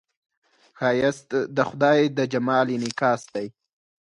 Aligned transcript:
ښایست 0.77 1.29
د 1.55 1.57
خدای 1.69 1.99
د 2.17 2.19
جمال 2.33 2.67
انعکاس 2.77 3.21
دی 3.33 3.47